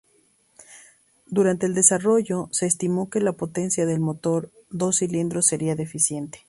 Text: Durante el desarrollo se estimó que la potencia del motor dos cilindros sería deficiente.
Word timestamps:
Durante 1.27 1.67
el 1.67 1.75
desarrollo 1.75 2.49
se 2.51 2.65
estimó 2.65 3.11
que 3.11 3.19
la 3.19 3.33
potencia 3.33 3.85
del 3.85 3.99
motor 3.99 4.51
dos 4.71 4.95
cilindros 4.97 5.45
sería 5.45 5.75
deficiente. 5.75 6.39